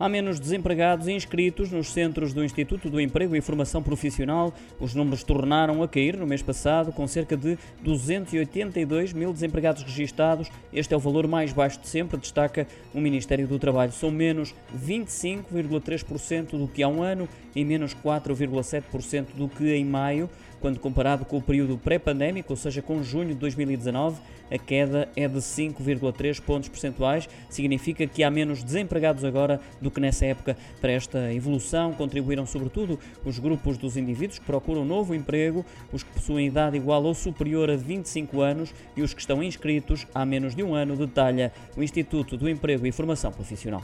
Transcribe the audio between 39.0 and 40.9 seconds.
os que estão inscritos há menos de um